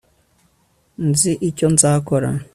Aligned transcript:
nzi 1.07 1.31
icyo 1.49 1.67
nzakora 1.73 2.29